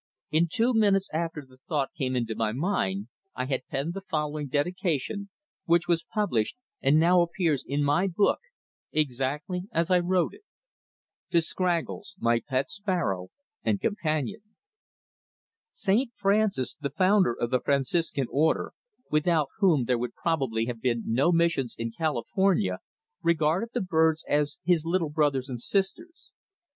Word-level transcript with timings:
In 0.31 0.47
two 0.51 0.73
minutes 0.73 1.11
after 1.13 1.45
the 1.47 1.59
thought 1.69 1.91
came 1.95 2.15
into 2.15 2.33
my 2.33 2.53
mind 2.53 3.07
I 3.35 3.45
had 3.45 3.67
penned 3.67 3.93
the 3.93 4.01
following 4.01 4.47
dedication, 4.47 5.29
which 5.65 5.87
was 5.87 6.07
published 6.11 6.57
and 6.81 6.99
now 6.99 7.21
appears 7.21 7.63
in 7.63 7.83
my 7.83 8.07
book 8.07 8.39
exactly 8.91 9.65
as 9.71 9.91
I 9.91 9.99
wrote 9.99 10.33
it: 10.33 10.41
TO 11.29 11.39
SCRAGGLES 11.39 12.15
MY 12.17 12.39
PET 12.47 12.71
SPARROW 12.71 13.27
AND 13.63 13.79
COMPANION 13.79 14.41
Saint 15.71 16.11
Francis, 16.15 16.73
the 16.73 16.89
founder 16.89 17.35
of 17.39 17.51
the 17.51 17.61
Franciscan 17.61 18.25
order, 18.31 18.73
without 19.11 19.49
whom 19.59 19.85
there 19.85 19.99
would 19.99 20.15
probably 20.15 20.65
have 20.65 20.81
been 20.81 21.03
no 21.05 21.31
missions 21.31 21.75
in 21.77 21.91
California, 21.95 22.79
regarded 23.21 23.69
the 23.75 23.81
birds 23.81 24.25
as 24.27 24.57
his 24.63 24.83
"little 24.83 25.11
brothers 25.11 25.47
and 25.47 25.61
sisters." 25.61 26.31